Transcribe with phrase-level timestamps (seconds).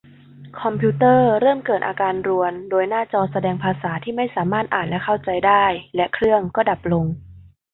[0.61, 7.05] คอมพิวเตอร์เริ่มเกิดอาการรวนโดยหน้าจอแสดงภาษาที่ไม่สามารถอ่านและเข้าใจได้ และเครื่องก็ดับลง